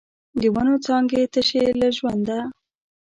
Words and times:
د 0.41 0.43
ونو 0.53 0.75
څانګې 0.85 1.23
تشې 1.33 1.63
له 1.79 1.87
ژونده 1.97 2.39